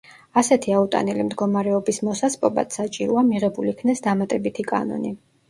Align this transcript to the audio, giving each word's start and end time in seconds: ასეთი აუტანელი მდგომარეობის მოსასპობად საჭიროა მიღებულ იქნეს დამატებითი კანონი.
ასეთი 0.41 0.71
აუტანელი 0.77 1.25
მდგომარეობის 1.27 1.99
მოსასპობად 2.07 2.73
საჭიროა 2.77 3.25
მიღებულ 3.29 3.71
იქნეს 3.75 4.03
დამატებითი 4.09 4.69
კანონი. 4.75 5.15